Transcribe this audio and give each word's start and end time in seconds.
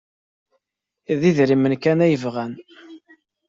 D 1.19 1.21
idrimen 1.29 1.73
kan 1.83 2.03
ay 2.05 2.15
bɣant. 2.23 2.59